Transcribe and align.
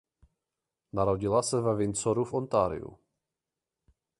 Narodila 0.93 1.43
se 1.43 1.61
ve 1.61 1.73
Windsoru 1.75 2.23
v 2.25 2.33
Ontariu. 2.33 2.97